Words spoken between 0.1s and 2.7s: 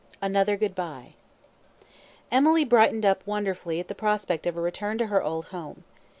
Another Good Bye Emily